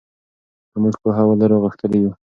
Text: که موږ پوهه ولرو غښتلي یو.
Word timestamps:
که 0.71 0.77
موږ 0.81 0.95
پوهه 1.01 1.23
ولرو 1.27 1.61
غښتلي 1.63 1.97
یو. 2.03 2.11